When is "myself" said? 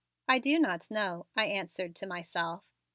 2.07-2.63